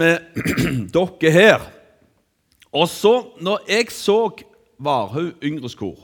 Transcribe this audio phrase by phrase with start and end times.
[0.00, 0.20] med
[0.94, 1.66] dere her.
[2.72, 4.20] Og så, når jeg så
[4.80, 5.98] Varhaug yngres kor,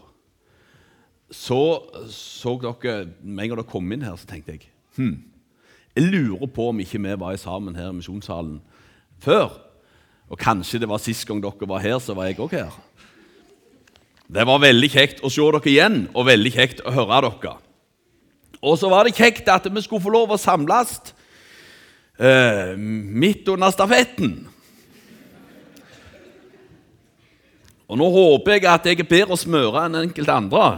[1.32, 1.80] så
[2.12, 5.16] så dere Med en gang dere kom inn her, så tenkte jeg hm,
[5.96, 8.58] jeg lurer på om ikke vi var sammen her i misjonssalen
[9.24, 9.54] før.
[10.28, 12.74] Og kanskje det var sist gang dere var her, så var jeg òg her.
[14.28, 17.54] Det var veldig kjekt å se dere igjen, og veldig kjekt å høre dere.
[18.60, 20.98] Og så var det kjekt at vi skulle få lov å samles
[22.18, 24.46] eh, midt under stafetten.
[27.86, 30.70] Og nå håper jeg at jeg er bedre å smøre enn enkelte andre,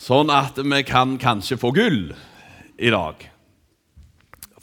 [0.00, 2.14] sånn at vi kan kanskje få gull
[2.80, 3.26] i dag.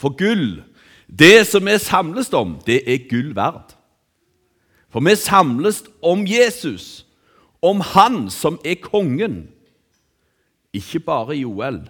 [0.00, 0.62] For gull,
[1.06, 3.76] det som vi samles om, det er gull verd.
[4.90, 7.04] For vi samles om Jesus,
[7.62, 9.44] om Han som er kongen.
[10.74, 11.84] Ikke bare Joel,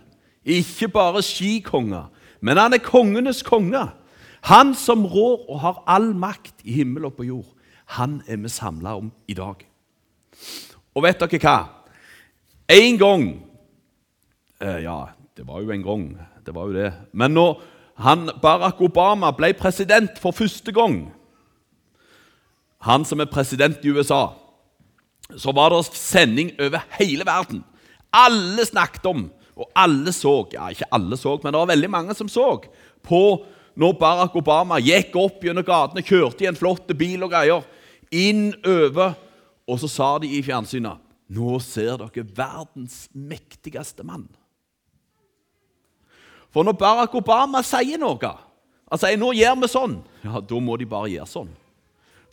[0.45, 2.09] ikke bare skikonger,
[2.41, 3.83] men han er kongenes konge.
[4.49, 7.49] Han som rår og har all makt i himmel og på jord.
[7.99, 9.67] Han er vi samla om i dag.
[10.95, 11.57] Og vet dere hva?
[12.71, 13.25] En gang
[14.63, 16.05] eh, Ja, det var jo en gang,
[16.47, 16.93] det var jo det.
[17.13, 17.61] Men når
[18.01, 21.11] han, Barack Obama ble president for første gang,
[22.81, 24.31] han som er president i USA,
[25.37, 27.65] så var det sending over hele verden.
[28.13, 29.29] Alle snakket om,
[29.61, 32.47] og alle så Ja, ikke alle så, men det var veldig mange som så
[33.07, 33.23] på
[33.81, 37.63] når Barack Obama gikk opp gjennom gatene, kjørte i en flott bil og greier,
[38.11, 39.15] inn over,
[39.71, 44.27] og så sa de i fjernsynet Nå ser dere verdens mektigste mann.
[46.51, 48.33] For når Barack Obama sier noe,
[48.91, 51.53] han sier 'nå gjør vi sånn', ja, da må de bare gjøre sånn.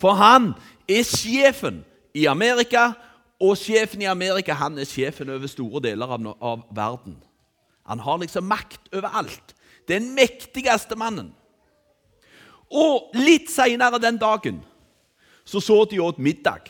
[0.01, 0.55] For han
[0.89, 1.83] er sjefen
[2.17, 2.95] i Amerika,
[3.39, 7.19] og sjefen i Amerika han er sjefen over store deler av, av verden.
[7.87, 9.53] Han har liksom makt over alt.
[9.87, 11.29] Den mektigste mannen.
[12.67, 14.59] Og litt seinere den dagen
[15.47, 16.67] så så de åt middag.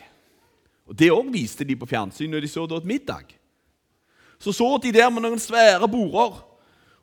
[0.86, 3.32] Og Det òg viste de på fjernsyn når de så det åt middag.
[4.38, 6.44] Så så de der med noen svære border.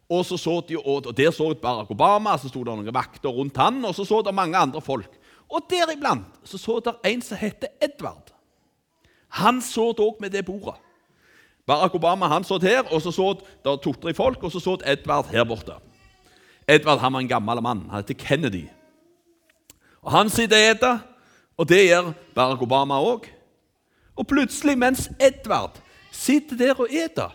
[0.09, 3.33] Og så så de åt, og der så Barack Obama, så sto det noen vakter
[3.33, 5.09] rundt han, og så så det mange andre folk.
[5.49, 8.34] Og deriblant så så det en som heter Edvard.
[9.35, 10.79] Han så òg med det bordet.
[11.67, 13.33] Barack Obama han så her, og så så
[13.65, 15.79] det to-tre folk, og så så Edvard her borte.
[16.69, 17.87] Edvard han var en gammel mann.
[17.91, 18.69] Han heter Kennedy.
[20.03, 20.99] Og Han sitter og spiser,
[21.57, 23.27] og det gjør Barack Obama òg.
[24.17, 25.81] Og plutselig, mens Edvard
[26.13, 27.35] sitter der og spiser,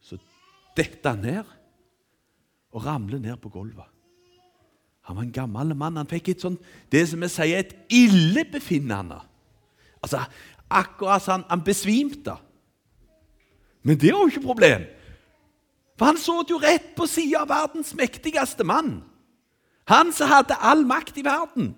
[0.00, 0.18] så
[0.76, 1.44] detter han ned
[2.72, 3.88] og ramler ned på gulvet.
[5.00, 5.96] Han var en gammel mann.
[5.96, 6.60] Han fikk et sånt,
[6.92, 9.20] det som vi sier, et illebefinnende.
[10.06, 10.24] Altså,
[10.70, 12.34] Akkurat som han, besvimte.
[13.82, 14.82] Men det var jo ikke problem.
[15.98, 19.04] For han så jo rett på sida av verdens mektigste mann.
[19.86, 21.76] Han som hadde all makt i verden.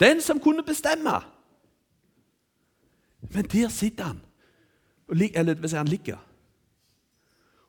[0.00, 1.22] Den som kunne bestemme.
[3.32, 4.20] Men der sitter han.
[5.08, 6.20] Eller hvis han ligger.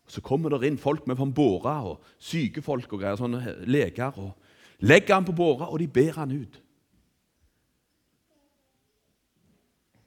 [0.06, 4.20] Og Så kommer det inn folk med van båre og sykefolk og greier, sånne leger.
[4.20, 4.36] og
[4.80, 6.63] Legger han på båra, og de ber han ut.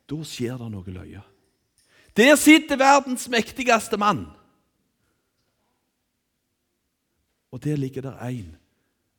[0.07, 1.23] Da skjer det noe løye.
[2.17, 4.27] Der sitter verdens mektigste mann.
[7.51, 8.57] Og der ligger det en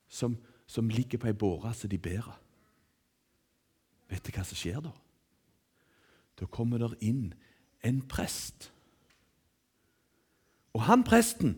[0.07, 0.37] som,
[0.67, 2.35] som ligger på ei båre som de bærer.
[4.07, 4.93] Vet du hva som skjer da?
[6.39, 7.33] Da kommer det inn
[7.83, 8.69] en prest.
[10.77, 11.57] Og han presten,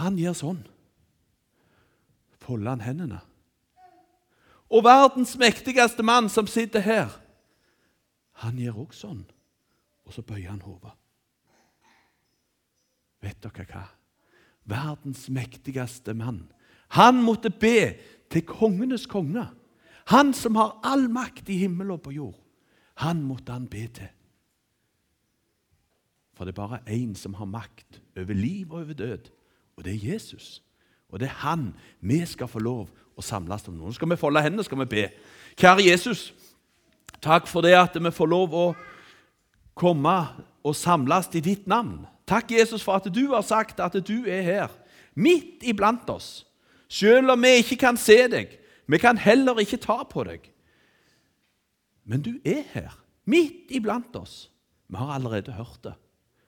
[0.00, 0.62] han gjør sånn.
[2.40, 3.20] Folder han hendene.
[4.72, 7.12] Og verdens mektigste mann som sitter her,
[8.42, 9.22] han gjør òg sånn.
[10.06, 10.92] Og så bøyer han hodet.
[13.24, 13.84] Vet dere hva?
[14.66, 16.44] Verdens mektigste mann.
[16.94, 17.96] Han måtte be
[18.30, 19.46] til kongenes konge.
[20.12, 22.38] Han som har all makt i himmel og på jord.
[23.02, 24.12] Han måtte han be til.
[26.36, 29.30] For det er bare én som har makt over liv og over død,
[29.76, 30.62] og det er Jesus.
[31.08, 31.70] Og det er han
[32.00, 33.78] vi skal få lov å samles om.
[33.78, 35.04] Nå skal vi folde hendene skal vi be.
[35.56, 36.34] Kjære Jesus,
[37.24, 38.66] takk for det at vi får lov å
[39.76, 40.16] komme
[40.66, 42.04] og samles i ditt navn.
[42.26, 44.70] Takk, Jesus, for at du har sagt at du er her,
[45.14, 46.44] midt iblant oss.
[46.88, 48.50] Selv om vi ikke kan se deg,
[48.86, 50.44] vi kan heller ikke ta på deg.
[52.06, 52.92] Men du er her,
[53.26, 54.46] midt iblant oss.
[54.86, 55.94] Vi har allerede hørt det.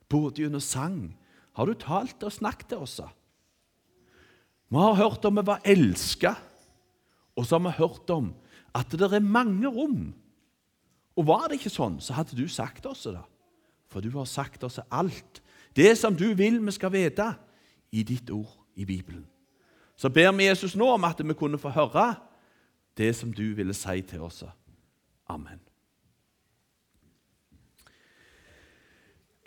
[0.09, 1.01] Både gjennom sang
[1.59, 3.01] har du talt og snakket til oss.
[4.69, 6.37] Vi har hørt om vi var elska,
[7.35, 8.31] og så har vi hørt om
[8.79, 10.13] at det er mange rom.
[11.19, 13.25] Og var det ikke sånn, så hadde du sagt oss det.
[13.91, 15.41] For du har sagt oss alt.
[15.75, 17.33] Det som du vil vi skal vite
[17.91, 19.27] i ditt ord i Bibelen.
[19.99, 22.13] Så ber vi Jesus nå om at vi kunne få høre
[22.99, 24.45] det som du ville si til oss.
[25.29, 25.59] Amen.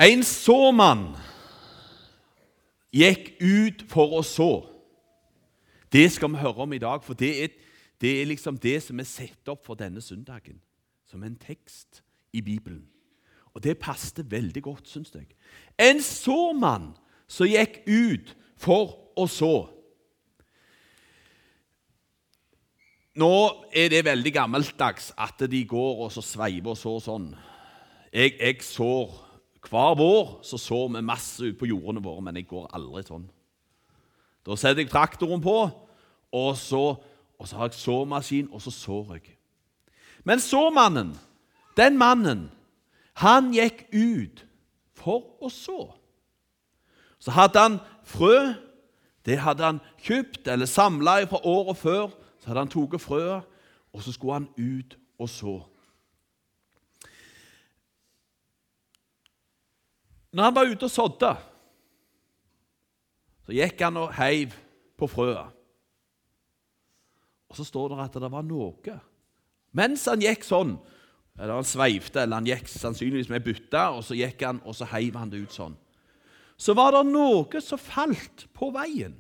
[0.01, 1.11] En såmann
[2.91, 4.51] gikk ut for å så.
[5.91, 7.55] Det skal vi høre om i dag, for det er,
[8.01, 10.59] det er liksom det som er satt opp for denne søndagen,
[11.11, 12.01] som en tekst
[12.33, 12.85] i Bibelen.
[13.51, 15.27] Og det passet veldig godt, syns jeg.
[15.79, 16.93] En såmann
[17.27, 19.55] som gikk ut for å så.
[23.19, 23.33] Nå
[23.75, 27.27] er det veldig gammeldags at de går og så sveiver og sår sånn.
[28.11, 29.19] Jeg, jeg sår
[29.61, 33.27] Hver vår så sår vi masse ut på jordene våre, men jeg går aldri sånn.
[34.41, 35.57] Da setter jeg traktoren på,
[36.33, 36.95] og så,
[37.37, 39.35] og så har jeg såmaskin, og så sår jeg.
[40.23, 41.15] Men såmannen,
[41.77, 42.51] den mannen,
[43.13, 44.45] han gikk ut
[44.97, 45.79] for å så.
[47.21, 48.53] Så hadde han frø.
[49.25, 52.07] Det hadde han kjøpt eller samla fra året før.
[52.41, 53.45] Så hadde han tatt frøet,
[53.93, 55.55] og så skulle han ut og så.
[60.31, 61.31] Når han var ute og sådde,
[63.45, 64.53] så gikk han og heiv
[64.97, 65.57] på frøet.
[67.51, 68.95] Og så står det at det var noe.
[69.77, 70.75] Mens han gikk sånn,
[71.39, 74.87] eller han sveivte, eller han gikk sannsynligvis med bytte, og så gikk han, og så
[74.91, 75.77] heiv han det ut sånn.
[76.61, 79.15] Så var det noe som falt på veien.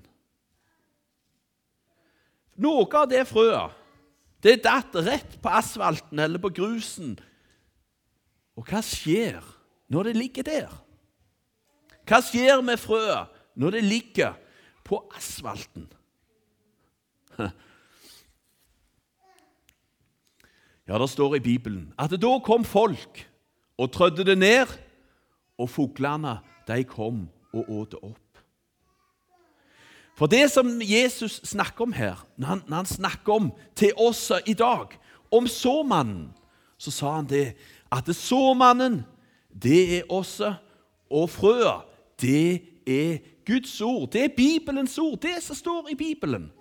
[2.61, 3.79] Noe av det frøet
[4.41, 7.13] det datt rett på asfalten eller på grusen.
[8.57, 9.37] Og hva skjer
[9.91, 10.71] når det ligger der?
[12.09, 13.29] Hva skjer med frøet
[13.61, 14.33] når det ligger
[14.87, 15.85] på asfalten?
[20.91, 23.21] Ja, det står i Bibelen at da kom folk
[23.79, 24.67] og trødde det ned,
[25.55, 26.33] og fuglene
[26.67, 28.41] de kom og åt det opp.
[30.19, 34.31] For det som Jesus snakker om her, når han, når han snakker om til oss
[34.45, 34.91] i dag,
[35.31, 36.33] om såmannen,
[36.77, 37.53] så sa han det
[37.91, 39.05] at såmannen,
[39.47, 40.41] det er oss,
[41.07, 41.85] og frøa,
[42.19, 44.11] det er Guds ord.
[44.11, 46.51] Det er Bibelens ord, det som står i Bibelen.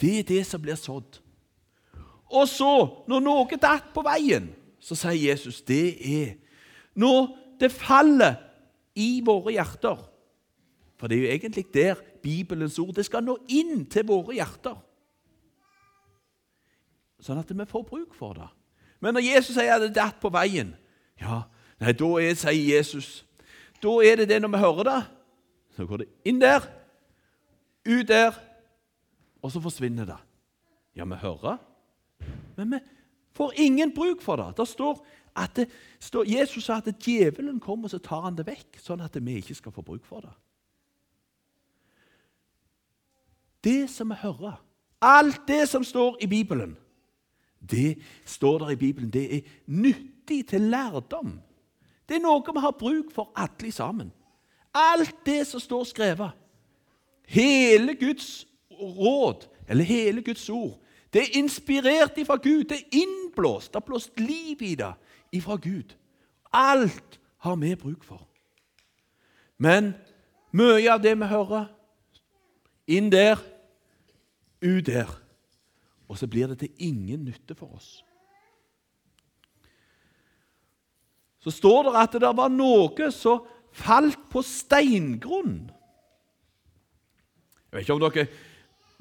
[0.00, 1.20] Det er det som blir sådd.
[2.32, 2.72] Og så,
[3.06, 4.48] når noe datt på veien,
[4.80, 6.34] så sier Jesus det er
[6.96, 7.28] når
[7.60, 8.38] det faller
[8.96, 10.00] i våre hjerter.
[10.96, 14.78] For det er jo egentlig der Bibelens ord det skal nå inn til våre hjerter.
[17.22, 18.48] Sånn at vi får bruk for det.
[19.00, 20.72] Men når Jesus sier at det datt på veien,
[21.20, 21.44] ja,
[21.82, 23.22] nei, da er, sier Jesus
[23.82, 25.00] Da er det det når vi hører det.
[25.76, 26.64] Så går det inn der,
[27.84, 28.38] ut der,
[29.44, 30.16] og så forsvinner det.
[30.96, 31.58] Ja, vi hører,
[32.56, 32.80] men vi
[33.36, 34.50] får ingen bruk for det.
[34.56, 35.00] Det står
[35.36, 35.66] at det
[36.00, 39.56] står, Jesus sa at djevelen kommer så tar han det vekk, sånn at vi ikke
[39.58, 40.32] skal få bruk for det.
[43.66, 44.56] Det som vi hører,
[45.02, 46.76] alt det som står i Bibelen,
[47.60, 51.40] det står der i Bibelen, det er nyttig til lærdom.
[52.08, 54.12] Det er noe vi har bruk for alle sammen.
[54.76, 56.30] Alt det som står skrevet.
[57.26, 60.76] Hele Guds råd, eller hele Guds ord,
[61.16, 62.64] det er inspirert ifra Gud.
[62.68, 63.72] Det er innblåst.
[63.72, 64.92] Det er blåst liv i det
[65.32, 65.94] ifra Gud.
[66.52, 68.26] Alt har vi bruk for.
[69.56, 69.94] Men
[70.52, 71.70] mye av det vi hører,
[72.86, 73.40] inn der,
[74.60, 75.08] ut der.
[76.08, 78.04] Og så blir det til ingen nytte for oss.
[81.40, 85.64] Så står det at det var noe som falt på steingrunn.
[87.72, 88.28] Jeg vet ikke om dere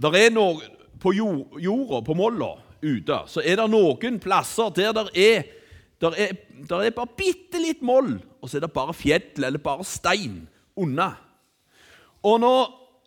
[0.01, 5.11] Der er noe på jorda, på molla ute, så er det noen plasser der det
[5.21, 5.45] er
[6.01, 6.33] der er,
[6.67, 10.41] der er bare bitte litt moll, og så er det bare fjell eller bare stein
[10.75, 11.13] unna.
[12.25, 12.65] Og når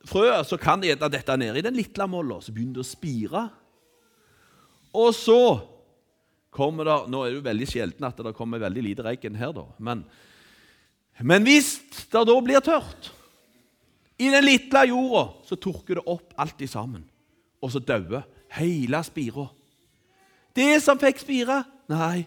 [0.09, 2.89] frøet så kan de ete dette nede i den lille molla, så begynner det å
[2.89, 3.43] spire.
[4.97, 5.43] Og så
[6.55, 9.53] kommer det Nå er det jo veldig sjelden at det kommer veldig lite regn her,
[9.53, 9.67] da.
[9.85, 10.03] Men,
[11.21, 11.75] men hvis
[12.09, 13.13] det da blir tørt
[14.19, 17.05] i den lille jorda, så tørker det opp alt sammen.
[17.63, 18.23] Og så dauer
[18.59, 19.47] hele spira.
[20.57, 22.27] Det som fikk spire, nei,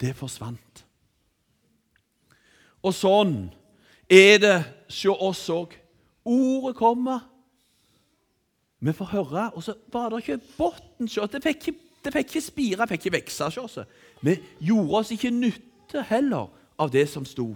[0.00, 0.82] det forsvant.
[2.84, 3.36] Og sånn
[4.08, 4.56] er det
[4.88, 5.72] hos oss òg.
[6.26, 7.24] Ordet kommer.
[8.82, 11.08] Vi får høre, og så var det ikke bunn.
[11.08, 13.78] Det fikk ikke, det fikk ikke spire, fikk ikke vokse hos oss.
[14.22, 14.36] Vi
[14.68, 17.54] gjorde oss ikke nytte heller av det som sto.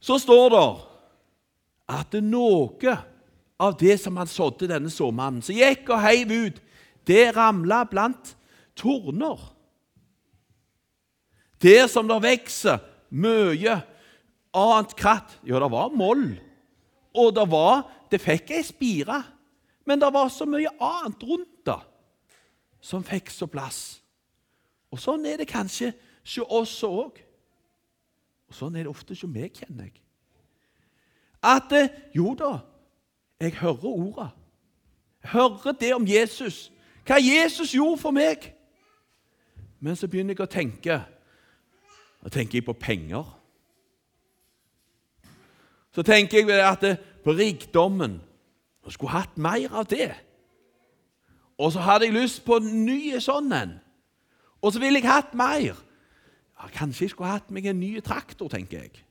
[0.00, 0.66] Så står det
[1.88, 2.76] at det noe
[3.58, 6.60] av det som han sådde, denne såmannen, som gikk og heiv ut,
[7.08, 8.34] det ramla blant
[8.78, 9.40] torner.
[11.62, 12.78] Der som det vokser
[13.10, 13.80] mye
[14.54, 16.38] annet kratt Ja, det var moll,
[17.14, 19.22] og det var det fikk ei spire,
[19.84, 21.80] men det var så mye annet rundt det
[22.80, 23.98] som fikk så plass.
[24.92, 25.90] Og sånn er det kanskje
[26.22, 27.18] hos oss òg.
[28.48, 29.98] Og sånn er det ofte hos meg, kjenner jeg.
[31.44, 32.58] At eh, jo da,
[33.40, 34.28] jeg hører orda.
[35.24, 36.72] Hører det om Jesus.
[37.06, 38.54] Hva Jesus gjorde for meg.
[39.80, 41.00] Men så begynner jeg å tenke.
[42.22, 43.26] Da tenker jeg på penger.
[45.94, 48.20] Så tenker jeg at det, på rikdommen
[48.84, 50.14] Jeg skulle hatt mer av det.
[51.58, 53.74] Og så hadde jeg lyst på en ny sånn en.
[54.62, 55.76] Og så ville jeg hatt mer.
[56.56, 59.02] Ja, kanskje jeg skulle hatt meg en ny traktor, tenker jeg.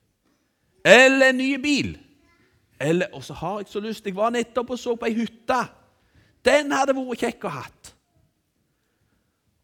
[0.81, 1.93] Eller en ny bil.
[2.79, 5.59] Eller, og så har jeg så lyst Jeg var nettopp og så på ei hytte.
[6.45, 7.93] Den hadde vært kjekk å hatt.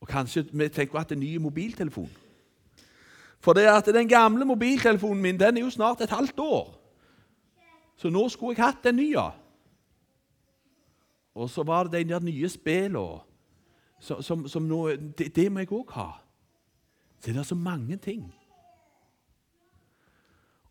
[0.02, 2.10] Og kanskje vi tenker at en ny mobiltelefon.
[3.44, 6.74] For det at den gamle mobiltelefonen min den er jo snart et halvt år.
[7.96, 9.14] Så nå skulle jeg hatt en ny.
[11.36, 13.22] Og så var det de nye spillene.
[14.00, 16.10] Som, som nå, det, det må jeg òg ha.
[17.20, 18.26] Så det er så mange ting.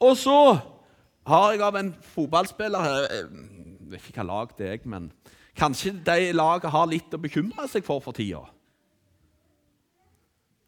[0.01, 0.59] Og så
[1.29, 5.11] har jeg av en fotballspiller her Jeg vet ikke hvilket lag det er, men
[5.59, 8.41] kanskje de laget har litt å bekymre seg for for tida.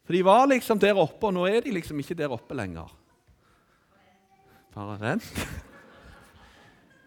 [0.05, 2.91] For de var liksom der oppe, og nå er de liksom ikke der oppe lenger.
[4.75, 5.47] Bare rent.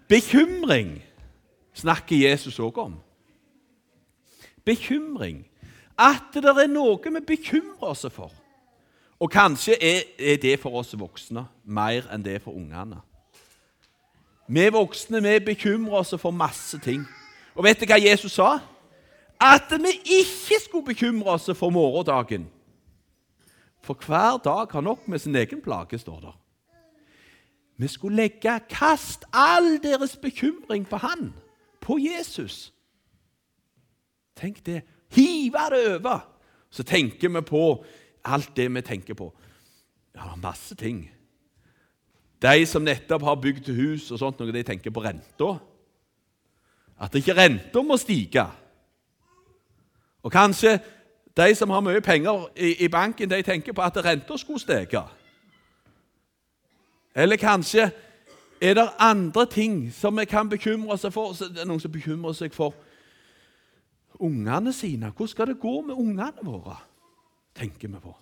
[0.09, 0.97] Bekymring
[1.77, 2.97] snakker Jesus òg om.
[4.67, 5.45] Bekymring.
[5.99, 8.33] At det er noe vi bekymrer oss for.
[9.19, 13.01] Og kanskje er, er det for oss voksne mer enn det for ungene.
[14.49, 17.05] Vi voksne vi bekymrer oss for masse ting.
[17.55, 18.59] Og vet du hva Jesus sa?
[19.41, 22.49] At vi ikke skulle bekymre oss for morgendagen.
[23.83, 26.35] For hver dag har nok med sin egen plage, står det.
[27.79, 31.35] Vi skulle legge kast all deres bekymring på han,
[31.81, 32.73] på Jesus.
[34.37, 34.83] Tenk det.
[35.15, 36.19] Hive det over.
[36.71, 37.85] Så tenker vi på
[38.25, 39.33] alt det vi tenker på.
[40.15, 41.11] Ja, masse ting.
[42.43, 45.57] De som nettopp har bygd hus, og sånt, noe de tenker på renta.
[47.01, 48.45] At ikke renta må stige.
[50.23, 50.79] Og kanskje
[51.39, 55.03] de som har mye penger i, i banken, de tenker på at renta skulle stige.
[57.15, 57.91] Eller kanskje
[58.61, 61.33] er det andre ting som vi kan bekymre oss for.
[61.33, 62.75] Det er Noen som bekymrer seg for
[64.19, 65.11] ungene sine.
[65.11, 66.79] Hvordan skal det gå med ungene våre?
[67.59, 68.15] tenker vi på.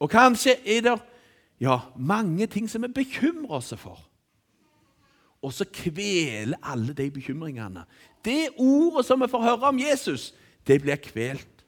[0.00, 0.96] Og kanskje er det
[1.60, 4.00] ja, mange ting som vi bekymrer oss for.
[5.42, 7.84] Og så kveler alle de bekymringene.
[8.24, 10.34] Det ordet som vi får høre om Jesus,
[10.66, 11.64] det blir kvelt.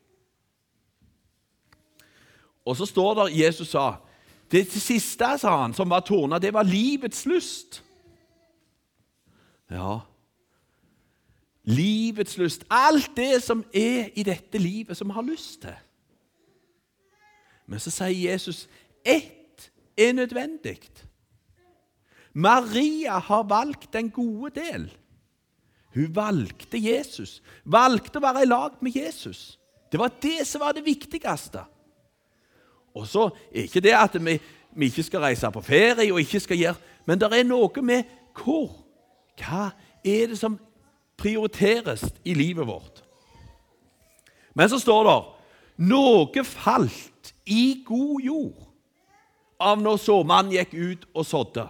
[2.65, 3.97] Og så står det Jesus sa
[4.53, 7.83] Det siste sa han, som var torna, det var livets lyst.
[9.71, 10.01] Ja,
[11.65, 12.65] livets lyst.
[12.71, 15.77] Alt det som er i dette livet som vi har lyst til.
[17.67, 18.69] Men så sier Jesus
[19.05, 19.42] ett
[19.97, 20.79] er nødvendig.
[22.35, 24.87] Maria har valgt den gode del.
[25.95, 29.59] Hun valgte Jesus, valgte å være i lag med Jesus.
[29.93, 31.67] Det var det som var det viktigste.
[32.97, 34.39] Og så er ikke det at vi,
[34.73, 38.05] vi ikke skal reise på ferie og ikke skal gjøre Men det er noe med
[38.39, 38.71] hvor.
[39.37, 39.73] Hva
[40.05, 40.55] er det som
[41.19, 43.03] prioriteres i livet vårt?
[44.55, 45.17] Men så står det
[45.89, 48.72] noe falt i god jord
[49.63, 51.67] av når såmannen gikk ut og sådde.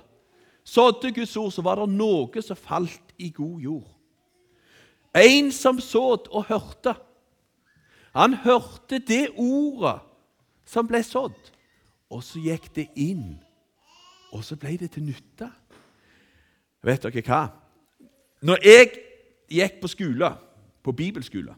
[0.64, 3.88] Sådde Guds ord, så var det noe som falt i god jord.
[5.14, 6.94] En som sådd og hørte.
[8.16, 9.98] Han hørte det ordet
[10.68, 11.36] som ble sådd,
[12.12, 13.36] og så gikk det inn.
[14.32, 15.48] Og så ble det til nytte.
[16.82, 17.42] Vet dere hva?
[18.42, 18.92] Når jeg
[19.52, 20.32] gikk på skole,
[20.82, 21.54] på bibelskole,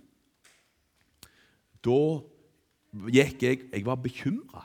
[1.85, 2.01] da
[3.13, 4.65] gikk jeg Jeg var bekymra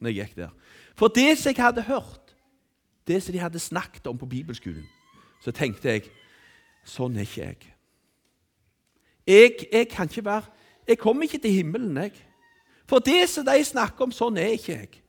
[0.00, 0.54] når jeg gikk der.
[0.96, 2.34] For det som jeg hadde hørt,
[3.06, 4.86] det som de hadde snakket om på bibelskolen,
[5.44, 6.08] så tenkte jeg
[6.84, 7.56] Sånn er ikke jeg.
[9.26, 10.42] Jeg, jeg kan ikke være
[10.88, 12.12] Jeg kommer ikke til himmelen, jeg.
[12.88, 15.02] For det som de snakker om, sånn er ikke jeg.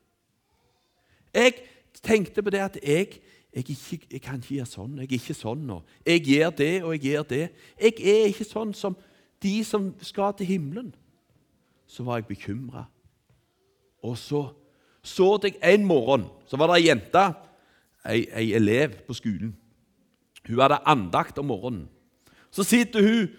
[1.33, 1.53] Jeg
[2.03, 3.15] tenkte på det at jeg,
[3.55, 4.99] jeg, ikke, jeg kan ikke gjøre sånn.
[4.99, 5.79] Jeg er ikke sånn nå.
[6.05, 7.41] Jeg gjør det, og jeg gjør det.
[7.81, 8.97] Jeg er ikke sånn som
[9.41, 10.91] de som skal til himmelen.
[11.89, 12.85] Så var jeg bekymra.
[14.05, 14.43] Og så
[15.03, 17.23] så jeg en morgen så var det ei jente,
[18.05, 19.55] ei, elev på skolen.
[20.47, 21.87] Hun hadde andakt om morgenen.
[22.51, 23.29] Så sitter hun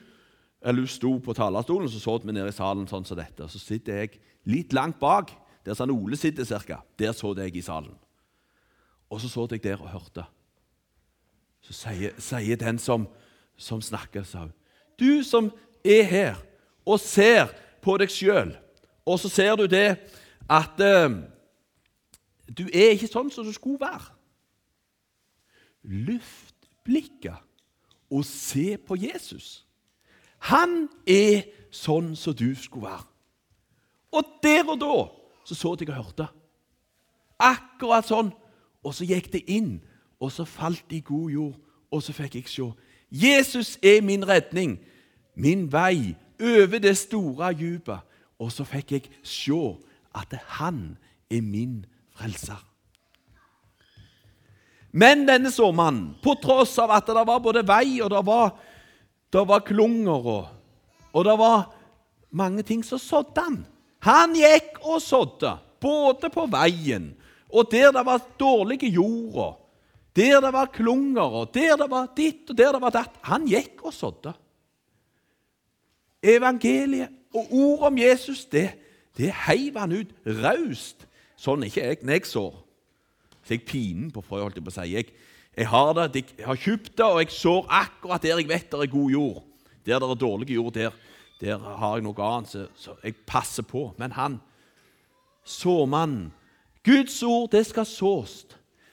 [0.63, 3.49] eller Hun sto på talerstolen, så så vi ned i salen sånn som dette.
[3.51, 5.33] Så sitter jeg litt langt bak,
[5.67, 6.83] der Sann Ole sitter cirka.
[6.99, 7.97] Der så jeg i salen.
[9.11, 10.25] Og så så jeg der og hørte.
[11.63, 13.09] Så sier, sier den som,
[13.57, 14.53] som snakker, sa hun,
[14.99, 15.51] du som
[15.85, 16.39] er her
[16.87, 17.51] og ser
[17.83, 18.55] på deg sjøl,
[19.07, 19.99] og så ser du det
[20.51, 21.11] at eh,
[22.59, 24.13] du er ikke sånn som du skulle være.
[25.83, 27.39] Luft blikket
[28.13, 29.65] og se på Jesus.
[30.51, 33.09] Han er sånn som du skulle være.
[34.13, 34.97] Og der og da
[35.45, 36.29] så så jeg og hørte.
[37.39, 38.31] Akkurat sånn.
[38.83, 39.81] Og så gikk det inn,
[40.19, 41.59] og så falt det i god jord,
[41.91, 42.67] og så fikk jeg se.
[43.11, 44.79] Jesus er min redning,
[45.35, 48.03] min vei over det store dypet.
[48.43, 49.59] Og så fikk jeg se
[50.19, 50.97] at han
[51.31, 51.85] er min
[52.19, 52.61] frelser.
[54.93, 58.53] Men denne såmannen, på tross av at det var både vei og det var,
[59.33, 60.51] det var klunger og,
[61.13, 61.71] og det var
[62.33, 63.63] mange ting, så sådde han.
[64.05, 67.13] Han gikk og sådde, både på veien
[67.53, 69.53] og der det var dårlige jorda,
[70.17, 73.17] der det var klunger, og der det var ditt og der det var datt.
[73.29, 74.33] Han gikk og sådde.
[76.23, 78.71] Evangeliet og ordet om Jesus, det,
[79.17, 81.07] det heiv han ut raust.
[81.43, 82.59] Sånn er ikke jeg når jeg sår.
[83.43, 84.85] Så jeg pinen på frø, holdt jeg på å si.
[84.93, 85.09] Jeg,
[85.57, 88.85] jeg, har det, jeg har kjøpt det, og jeg sår akkurat der jeg vet det
[88.85, 89.43] er god jord.
[89.83, 90.95] Der det er dårlig jord, der,
[91.41, 93.89] der har jeg noe annet, så, så jeg passer på.
[93.99, 94.39] Men han,
[95.43, 96.31] såmannen
[96.87, 98.45] Guds ord, det skal sås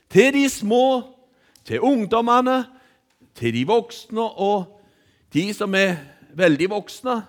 [0.09, 1.03] til de små,
[1.65, 2.63] til ungdommene,
[3.37, 4.79] til de voksne og
[5.33, 5.99] de som er
[6.33, 7.19] veldig voksne,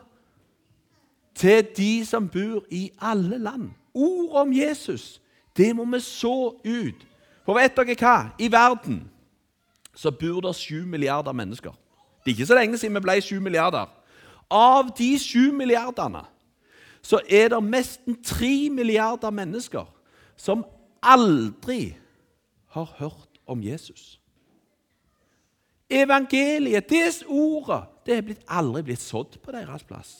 [1.36, 3.68] til de som bor i alle land.
[3.94, 5.20] Ord om Jesus,
[5.56, 7.06] det må vi så ut.
[7.44, 8.16] For vet dere hva?
[8.38, 9.02] I verden
[9.94, 11.72] så bor det sju milliarder mennesker.
[12.24, 13.88] Det er ikke så lenge siden vi ble sju milliarder.
[14.50, 16.24] Av de sju milliardene
[17.02, 19.86] så er det nesten tre milliarder mennesker
[20.36, 20.64] som
[21.02, 21.96] aldri
[22.74, 24.20] har hørt om Jesus.
[25.90, 30.12] Evangeliet, det ordet, det blitt, aldri blitt sådd på deres plass.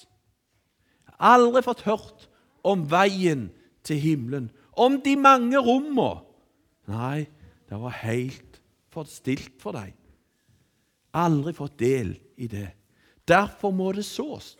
[1.20, 2.26] Aldri fått hørt
[2.66, 3.50] om veien
[3.86, 6.22] til himmelen, om de mange rommene.
[6.90, 7.26] Nei,
[7.68, 9.94] det var helt for stilt for dem.
[11.14, 12.68] Aldri fått del i det.
[13.28, 14.56] Derfor må det sås,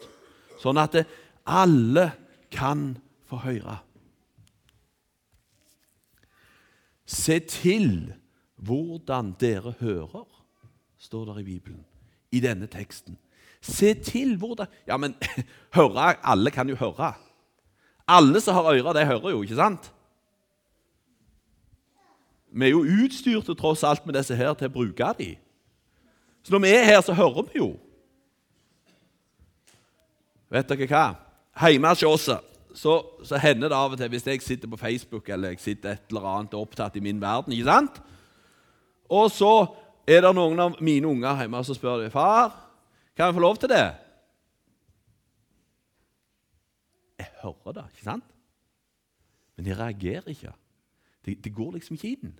[0.63, 0.99] sånn at
[1.51, 2.11] alle
[2.53, 2.93] kan
[3.31, 3.79] få høre.
[7.11, 8.13] Se til
[8.63, 10.27] hvordan dere hører,
[11.01, 11.83] står det i Bibelen,
[12.31, 13.17] i denne teksten.
[13.61, 15.15] Se til hvordan Ja, men
[15.77, 17.13] høre Alle kan jo høre.
[18.11, 19.90] Alle som har ører, det hører jo, ikke sant?
[22.51, 25.38] Vi er jo utstyrte tross alt med disse her til å bruke dem.
[26.42, 27.68] Så når vi er her, så hører vi jo.
[30.51, 31.05] Vet dere hva?
[31.61, 32.31] Hjemme hos oss
[32.75, 32.94] så,
[33.27, 36.12] så, hender det av og til hvis jeg sitter på Facebook eller jeg sitter et
[36.12, 37.99] eller annet opptatt i min verden ikke sant?
[39.11, 39.55] Og så
[40.07, 42.55] er det noen av mine unger hjemme som spør de, far,
[43.16, 43.85] kan jeg få lov til det.
[47.18, 48.37] Jeg hører det, ikke sant?
[49.57, 50.53] Men de reagerer ikke.
[51.24, 52.37] Det, de går liksom ikke inn.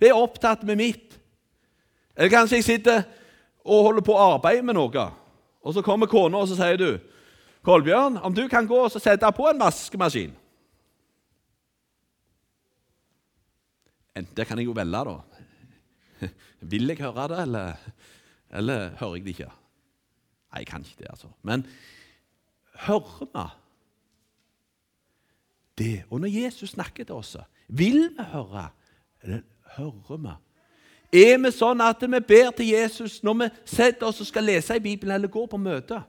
[0.00, 1.16] Jeg er opptatt med mitt.
[2.16, 3.02] Eller kanskje jeg sitter
[3.68, 5.06] og holder på å arbeide med noe,
[5.62, 6.90] og så kommer kona og så sier du,
[7.62, 10.36] 'Kolbjørn, om du kan gå og sette på en vaskemaskin'
[14.36, 16.26] Det kan jeg jo velge, da.
[16.70, 17.74] Vil jeg høre det, eller,
[18.50, 19.50] eller hører jeg det ikke?
[20.48, 21.28] Nei, jeg kan ikke det, altså.
[21.42, 21.66] Men
[22.86, 23.44] hører vi
[25.78, 26.02] det?
[26.10, 27.36] Og når Jesus snakker til oss,
[27.68, 28.68] vil vi høre?
[29.22, 29.40] Eller
[29.76, 30.34] hører vi?
[31.22, 34.76] Er vi sånn at vi ber til Jesus når vi setter oss og skal lese
[34.76, 36.02] i Bibelen eller går på møte?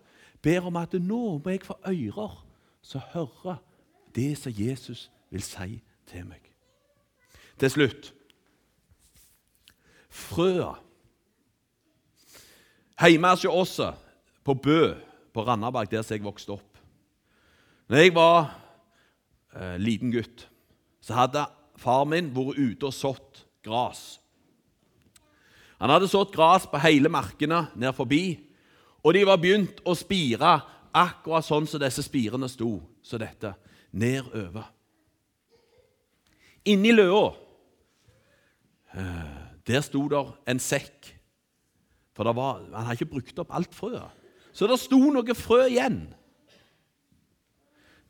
[0.44, 2.36] Ber om at nå må jeg få ører
[2.82, 3.60] som hører
[4.16, 5.80] det som Jesus vil si
[6.10, 6.42] til meg.
[7.60, 8.14] Til slutt
[10.10, 10.74] frøa.
[13.00, 13.78] Hjemme hos oss
[14.44, 14.96] på Bø
[15.34, 16.80] på Randaberg, der jeg vokste opp
[17.88, 18.50] Når jeg var
[19.56, 20.48] eh, liten gutt,
[21.02, 21.46] så hadde
[21.80, 24.20] far min vært ute og sådd gras.
[25.80, 28.40] Han hadde sådd gras på hele markene ned forbi,
[29.00, 30.58] og de var begynt å spire
[30.96, 33.54] akkurat sånn som disse spirene sto, så dette,
[33.96, 34.68] nedover.
[36.68, 37.30] Inni løa
[39.00, 41.14] eh, der sto der en sekk,
[42.18, 44.18] for var, han hadde ikke brukt opp alt frøet.
[44.52, 46.02] Så det sto noe frø igjen.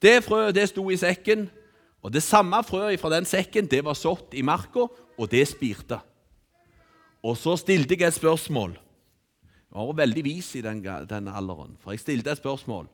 [0.01, 1.49] Det frøet det sto i sekken,
[1.99, 4.87] og det samme frøet fra den sekken det var sådd i marka,
[5.19, 5.99] og det spirte.
[7.23, 8.77] Og så stilte jeg et spørsmål.
[9.69, 12.87] Jeg var veldig vis i den, den alderen, for jeg stilte et spørsmål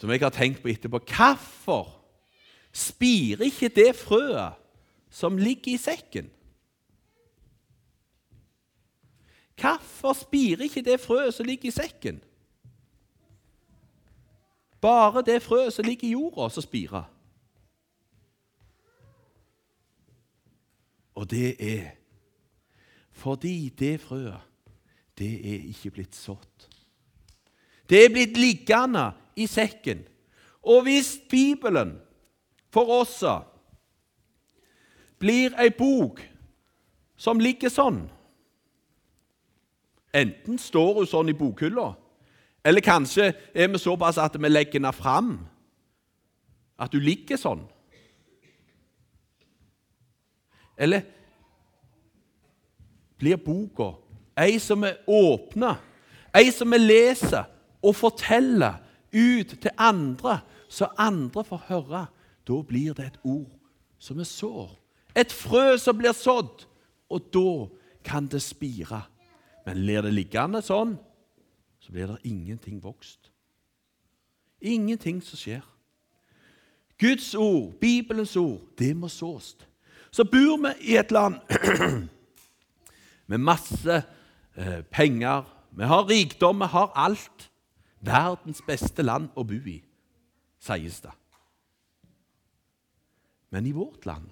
[0.00, 0.98] som jeg har tenkt på etterpå.
[1.06, 1.92] Hvorfor
[2.72, 4.56] spirer ikke det frøet
[5.12, 6.30] som ligger i sekken?
[9.60, 12.18] Hvorfor spirer ikke det frøet som ligger i sekken?
[14.82, 17.04] Bare det frøet som ligger i jorda, som spirer.
[21.14, 21.90] Og det er
[23.12, 24.40] fordi det frøet,
[25.18, 26.66] det er ikke blitt sådd.
[27.88, 30.02] Det er blitt liggende i sekken.
[30.62, 32.00] Og hvis Bibelen
[32.72, 33.20] for oss
[35.18, 36.22] blir ei bok
[37.16, 38.08] som ligger sånn
[40.12, 41.86] Enten står hun sånn i bokhylla,
[42.64, 45.32] eller kanskje er vi såpass at vi legger henne fram,
[46.78, 47.64] at hun ligger sånn.
[50.78, 51.02] Eller
[53.18, 53.92] blir boka
[54.38, 55.76] ei som er åpna,
[56.34, 57.46] ei som vi leser
[57.82, 58.80] og forteller
[59.12, 62.06] ut til andre, så andre får høre.
[62.48, 63.50] Da blir det et ord
[64.02, 64.70] som vi sår.
[65.14, 66.64] Et frø som blir sådd,
[67.12, 67.50] og da
[68.04, 69.02] kan det spire.
[69.66, 70.96] Men blir det liggende sånn,
[71.82, 73.32] så blir det ingenting vokst.
[74.60, 75.64] Ingenting som skjer.
[76.98, 79.56] Guds ord, Bibelens ord, det må sås.
[80.10, 81.40] Så bor vi i et land
[83.30, 84.02] med masse
[84.56, 85.42] eh, penger.
[85.72, 87.50] Vi har rikdom, vi har alt.
[88.00, 89.76] Verdens beste land å bo i,
[90.62, 91.12] sies det.
[93.50, 94.30] Men i vårt land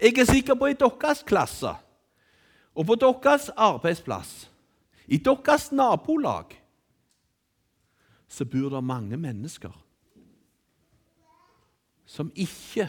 [0.00, 1.74] Jeg er sikker på i deres klasse
[2.74, 4.48] og på deres arbeidsplass,
[5.06, 6.54] i deres nabolag,
[8.30, 9.74] så bor det mange mennesker
[12.10, 12.88] som ikke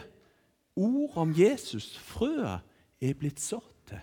[0.76, 2.64] ord om Jesus, frøet,
[3.02, 4.00] er blitt sådd til.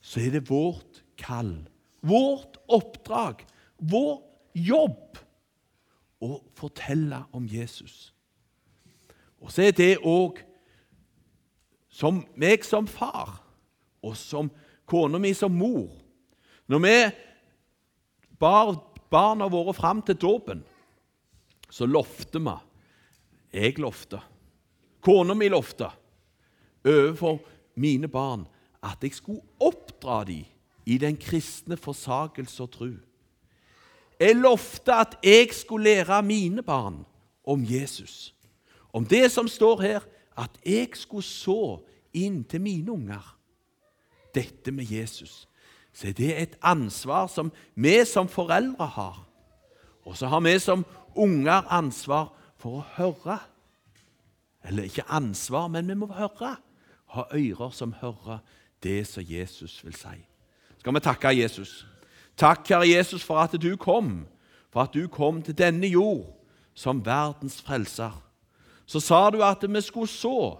[0.00, 1.66] Så er det vårt kall,
[2.00, 3.44] vårt oppdrag,
[3.76, 4.22] vår
[4.56, 5.20] jobb
[6.24, 8.14] å fortelle om Jesus.
[9.40, 10.40] Og så er det òg
[11.92, 13.36] som meg som far
[14.04, 14.48] og som
[14.88, 15.92] kona mi som mor.
[16.68, 16.96] Når vi
[18.40, 18.72] bar
[19.14, 20.64] barna våre fram til dåpen,
[21.70, 22.54] så lovte vi
[23.54, 24.18] Jeg lovte.
[25.00, 25.90] Kona mi lovte
[26.84, 27.38] overfor
[27.76, 28.46] mine barn
[28.82, 30.44] at jeg skulle oppdra dem
[30.86, 32.92] i den kristne forsakelse og tru.
[34.20, 37.04] Jeg lovte at jeg skulle lære mine barn
[37.44, 38.34] om Jesus.
[38.92, 40.00] Om det som står her,
[40.36, 41.80] at jeg skulle så
[42.14, 43.34] inn til mine unger
[44.34, 45.48] dette med Jesus,
[45.94, 49.20] så er det et ansvar som vi som foreldre har.
[50.04, 50.84] Og så har vi som
[51.16, 53.38] unger ansvar for å høre.
[54.64, 56.56] Eller ikke ansvar, men vi må høre.
[57.14, 58.42] Ha ører som hører
[58.82, 60.16] det som Jesus vil si.
[60.78, 61.86] Skal vi takke Jesus?
[62.36, 64.26] Takk, Herre Jesus, for at du kom,
[64.72, 66.26] for at du kom til denne jord
[66.74, 68.12] som verdens frelser.
[68.86, 70.58] Så sa du at vi skulle så.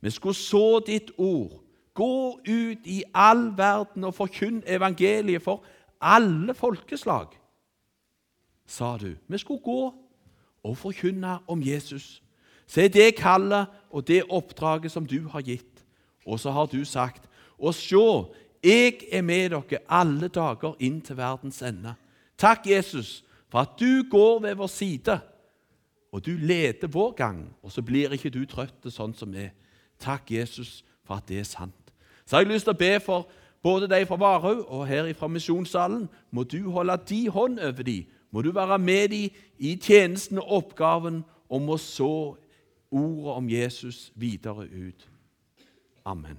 [0.00, 1.58] Vi skulle så ditt ord
[1.98, 5.64] Gå ut i all verden og forkynn evangeliet for
[5.98, 7.32] alle folkeslag,
[8.66, 9.16] sa du.
[9.26, 9.94] Vi skulle gå
[10.62, 12.22] og forkynne om Jesus.
[12.66, 15.84] Se det kallet og det oppdraget som du har gitt.
[16.26, 17.24] Og så har du sagt,
[17.58, 17.96] og se,
[18.64, 21.94] jeg er med dere alle dager inn til verdens ende.
[22.38, 25.20] Takk, Jesus, for at du går ved vår side,
[26.12, 29.48] og du leder vår gang, og så blir ikke du trøtt sånn som vi.
[29.98, 31.87] Takk, Jesus, for at det er sant.
[32.28, 33.28] Så har jeg lyst til å be for
[33.64, 36.08] både de fra Varhaug og her fra misjonssalen.
[36.30, 38.04] Må du holde de hånd over dem.
[38.30, 42.36] Må du være med dem i tjenesten og oppgaven om å så
[42.90, 45.08] ordet om Jesus videre ut.
[46.04, 46.36] Amen.